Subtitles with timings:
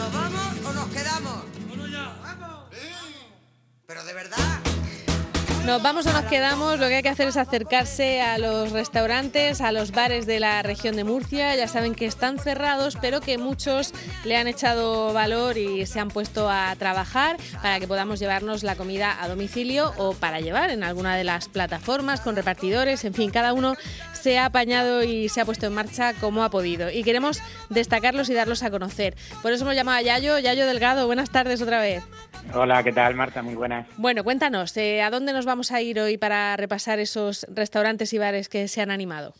[0.00, 1.44] ¿Nos vamos o nos quedamos?
[2.22, 2.64] ¡Vamos!
[3.86, 4.79] Pero de verdad.
[5.66, 9.60] Nos vamos o nos quedamos, lo que hay que hacer es acercarse a los restaurantes,
[9.60, 11.54] a los bares de la región de Murcia.
[11.54, 13.92] Ya saben que están cerrados, pero que muchos
[14.24, 18.74] le han echado valor y se han puesto a trabajar para que podamos llevarnos la
[18.74, 23.04] comida a domicilio o para llevar en alguna de las plataformas con repartidores.
[23.04, 23.76] En fin, cada uno
[24.12, 26.90] se ha apañado y se ha puesto en marcha como ha podido.
[26.90, 29.14] Y queremos destacarlos y darlos a conocer.
[29.42, 30.38] Por eso hemos llamado a Yayo.
[30.38, 32.02] Yayo Delgado, buenas tardes otra vez.
[32.54, 33.42] Hola, ¿qué tal, Marta?
[33.42, 33.86] Muy buenas.
[33.96, 38.18] Bueno, cuéntanos, eh, ¿a dónde nos vamos a ir hoy para repasar esos restaurantes y
[38.18, 39.32] bares que se han animado?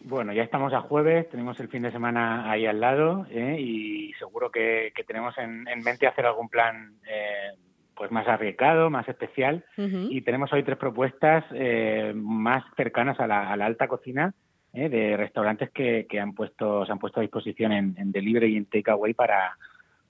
[0.00, 3.56] Bueno, ya estamos a jueves, tenemos el fin de semana ahí al lado ¿eh?
[3.60, 7.52] y seguro que, tenemos en, mente hacer algún plan eh,
[7.94, 13.52] pues más arriesgado, más especial y tenemos hoy tres propuestas eh, más cercanas a la,
[13.52, 14.32] alta cocina
[14.72, 18.66] de restaurantes que, han puesto se han puesto a disposición en, en delivery y en
[18.66, 19.56] takeaway para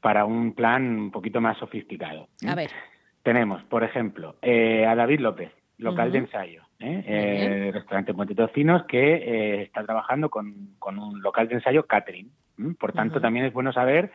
[0.00, 2.28] para un plan un poquito más sofisticado.
[2.46, 2.70] A ver.
[3.22, 7.04] Tenemos, por ejemplo, a David López, local de ensayo, ¿eh?
[7.06, 12.30] eh restaurante Puente Tocinos, que eh, está trabajando con, un local de ensayo catering.
[12.78, 14.10] Por tanto, también es bueno saber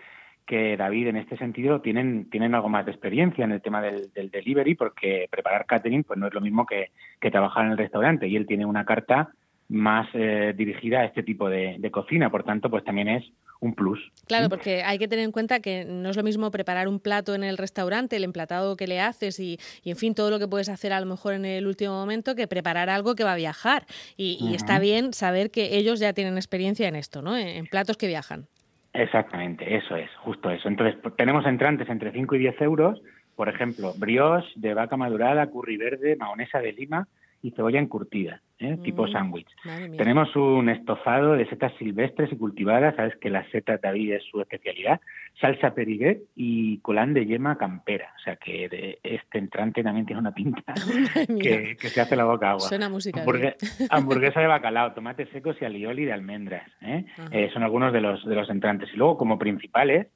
[0.45, 4.11] que David en este sentido tienen, tienen algo más de experiencia en el tema del,
[4.13, 8.27] delivery, porque preparar catering pues no es lo mismo que, que, trabajar en el restaurante
[8.27, 9.31] y él tiene una carta
[9.69, 13.23] más eh, dirigida a este tipo de, cocina, por tanto, pues también es
[13.64, 14.11] un plus.
[14.28, 17.33] Claro, porque hay que tener en cuenta que no es lo mismo preparar un plato
[17.33, 20.70] en el restaurante, el emplatado que le haces y, en fin, todo lo que puedes
[20.70, 23.86] hacer a lo mejor en el último momento que preparar algo que va a viajar.
[24.17, 27.38] Y, está bien saber que ellos ya tienen experiencia en esto, ¿no?
[27.38, 28.45] En, platos que viajan.
[28.94, 30.67] Exactamente, eso es, justo eso.
[30.67, 33.02] Entonces, tenemos entrantes entre 5 y 10 euros,
[33.36, 37.08] por ejemplo, brioche de vaca madurada, curry verde, mahonesa de lima,
[37.44, 38.77] y cebolla encurtida, ¿eh?
[38.83, 39.49] tipo mm, sándwich.
[39.97, 44.39] Tenemos un estofado de setas silvestres y cultivadas, sabes que la seta David es su
[44.39, 45.02] especialidad,
[45.41, 50.33] salsa periguet y colán de yema campera, o sea que este entrante también tiene una
[50.33, 50.73] pinta
[51.27, 52.61] que, se hace la boca agua.
[52.61, 53.26] Suena música.
[53.89, 57.05] hamburguesa de bacalao, tomates secos y alioli de almendras, ¿eh?
[57.30, 58.89] Eh, son algunos de los, de los entrantes.
[58.93, 60.08] Y luego como principales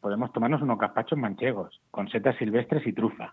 [0.00, 3.32] podemos tomarnos unos gazpachos manchegos con setas silvestres y trufa.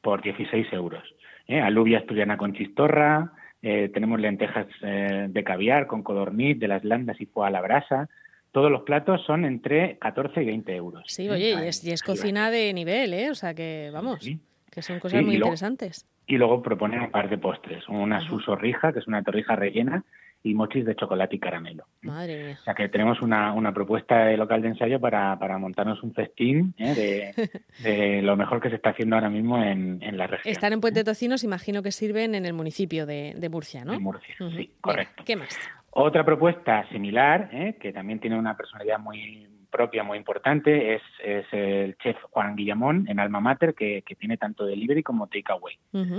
[0.00, 1.02] Por 16 euros.
[1.48, 1.60] ¿eh?
[1.60, 3.32] alubia asturiana con chistorra,
[3.62, 7.60] eh, tenemos lentejas eh, de caviar con codorniz, de las landas y foie a la
[7.60, 8.08] brasa.
[8.50, 11.04] Todos los platos son entre 14 y 20 euros.
[11.06, 13.30] Sí, oye, y es, cocina de nivel, ¿eh?
[13.30, 14.28] O sea que, vamos,
[14.70, 16.06] que son cosas muy interesantes.
[16.26, 20.04] Y luego proponen un par de postres, una susorrija, que es una torrija rellena,
[20.42, 21.86] y mochis de chocolate y caramelo.
[22.02, 22.58] Madre mía.
[22.60, 26.12] O sea que tenemos una, una propuesta de local de ensayo para, para montarnos un
[26.14, 27.34] festín ¿eh?
[27.82, 30.52] de, lo mejor que se está haciendo ahora mismo en, en la región.
[30.52, 33.94] Están en Puente Tocinos, imagino que sirven en el municipio de, de Murcia, ¿no?
[33.94, 35.22] En Murcia, sí, correcto.
[35.24, 35.56] ¿Qué más?
[35.90, 37.76] Otra propuesta similar, ¿eh?
[37.78, 43.06] que también tiene una personalidad muy, propia muy importante es, es el chef Juan Guillamón
[43.08, 45.76] en Alma Mater, que, que tiene tanto delivery como takeaway.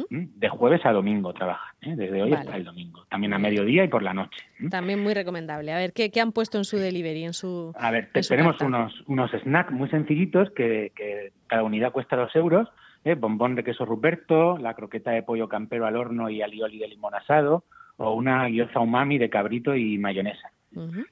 [0.09, 1.93] De jueves a domingo trabaja, ¿eh?
[1.95, 3.05] desde hoy hasta el domingo.
[3.09, 4.43] También a mediodía y por la noche.
[4.69, 5.71] También muy recomendable.
[5.71, 7.23] A ver, ¿qué, ¿qué, han puesto en su delivery?
[7.23, 12.15] En su, a ver, tenemos unos, unos snacks muy sencillitos que, que cada unidad cuesta
[12.15, 12.67] dos euros.
[13.05, 13.15] ¿eh?
[13.15, 17.15] Bombón de queso Ruperto, la croqueta de pollo campero al horno y alioli de limón
[17.15, 17.63] asado,
[17.97, 20.52] o una gyoza umami de cabrito y mayonesa.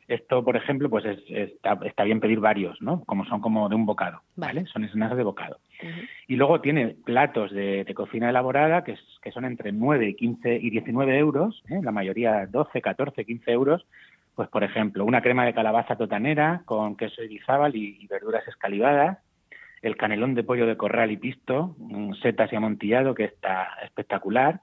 [0.07, 3.03] Esto, por ejemplo, pues está, bien pedir varios, ¿no?
[3.05, 4.65] Como son como de un bocado, ¿vale?
[4.65, 5.57] Son snacks de bocado.
[6.27, 10.69] Y luego tiene platos de, cocina elaborada que, que, son entre 9 y 15 y
[10.69, 11.79] 19 euros, ¿eh?
[11.83, 13.85] la mayoría 12, 14, 15 euros.
[14.35, 19.19] Pues, por ejemplo, una crema de calabaza totanera con queso irizábal y, y verduras escalivadas,
[19.81, 21.75] el canelón de pollo de corral y pisto,
[22.21, 24.61] setas y amontillado, que está espectacular,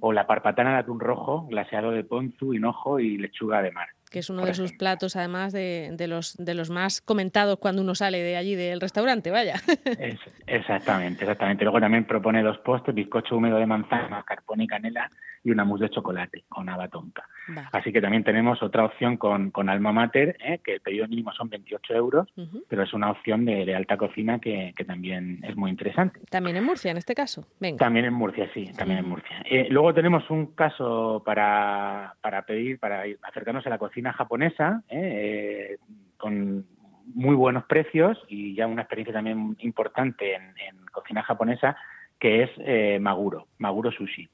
[0.00, 4.20] o la parpatana de atún rojo, glaseado de ponzu, hinojo y lechuga de mar que
[4.20, 7.94] es uno de sus platos, además de, de, los, de los más comentados cuando uno
[7.94, 9.54] sale de allí del restaurante, vaya.
[10.46, 11.64] exactamente, exactamente.
[11.64, 15.10] Luego también propone dos postres, bizcocho húmedo de manzana, mascarpone y canela
[15.46, 17.24] y una mousse de chocolate con haba tonka.
[17.70, 20.58] Así que también tenemos otra opción con, con Alma Mater, ¿eh?
[20.64, 22.26] que el pedido mínimo son 28 euros,
[22.68, 26.18] pero es una opción de, alta cocina que, que, también es muy interesante.
[26.28, 27.46] También en Murcia, en este caso.
[27.60, 27.78] Venga.
[27.78, 29.44] También en Murcia, sí, también en Murcia.
[29.48, 34.82] Eh, luego tenemos un caso para, para pedir, para acercarnos a la cocina cocina japonesa,
[34.90, 35.70] ¿eh?
[35.72, 35.78] Eh,
[36.18, 36.66] con
[37.14, 40.52] muy buenos precios y ya una experiencia también importante en,
[40.92, 41.76] cocina japonesa,
[42.18, 44.28] que es eh, Maguro, Maguro Sushi.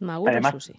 [0.00, 0.72] Maguro Sushi.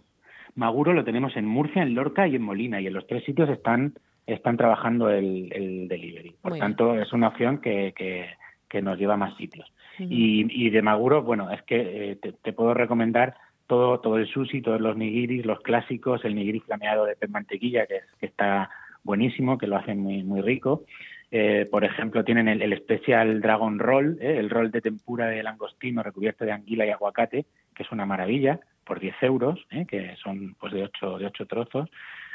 [0.55, 3.49] Maguro lo tenemos en Murcia, en Lorca y en Molina, y en los tres sitios
[3.49, 3.93] están,
[4.25, 6.35] están trabajando el, delivery.
[6.41, 9.71] Por tanto, es una opción que, que, nos lleva a más sitios.
[9.99, 13.35] y, y, de Maguro, bueno, es que te puedo recomendar
[13.67, 17.85] todo, todo el sushi, todos los nigiris, los clásicos, el nigiri flameado de pez mantequilla,
[17.85, 18.69] que, que está
[19.03, 20.83] buenísimo, que lo hacen muy, muy rico.
[21.35, 24.37] Eh, por ejemplo, tienen el, especial Dragon Roll, ¿eh?
[24.37, 28.59] el rol de tempura de langostino recubierto de anguila y aguacate, que es una maravilla,
[28.85, 29.87] por 10 euros, ¿eh?
[29.87, 31.89] que son pues de 8, de ocho trozos.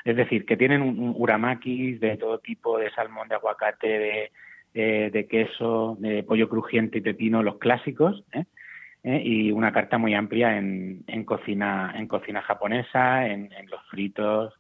[0.05, 4.33] Es decir, que tienen un, uramakis de todo tipo, de salmón, de aguacate, de,
[4.75, 8.25] eh, de queso, de pollo crujiente y pepino, los clásicos,
[9.17, 14.55] y una carta muy amplia en, en cocina en cocina japonesa, en, en los fritos,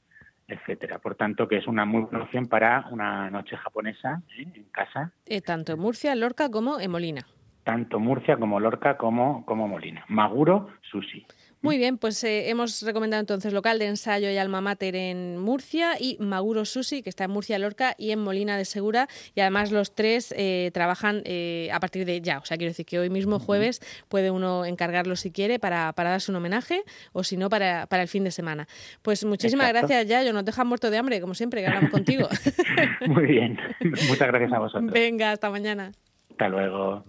[0.48, 0.98] etcétera.
[0.98, 4.46] Por tanto, que es una muy buena opción para una noche japonesa ¿eh?
[4.54, 5.12] en casa.
[5.26, 7.26] Eh, tanto en Murcia, Lorca como en Molina.
[7.64, 10.04] Tanto Murcia como Lorca como, como Molina.
[10.08, 11.26] Maguro Sushi.
[11.60, 15.94] Muy bien, pues eh, hemos recomendado entonces local de ensayo y alma mater en Murcia
[15.98, 19.08] y Maguro Sushi, que está en Murcia, Lorca y en Molina de Segura.
[19.34, 22.38] Y además los tres eh, trabajan eh, a partir de ya.
[22.38, 26.10] O sea, quiero decir que hoy mismo jueves puede uno encargarlo si quiere para, para
[26.10, 26.82] darse un homenaje
[27.12, 28.68] o si no para, para el fin de semana.
[29.02, 30.32] Pues muchísimas gracias, Yayo.
[30.32, 32.28] Nos dejan muerto de hambre, como siempre, que hablamos contigo.
[33.06, 33.58] Muy bien.
[33.80, 34.92] Muchas gracias a vosotros.
[34.92, 35.92] Venga, hasta mañana.
[36.30, 37.04] Hasta luego.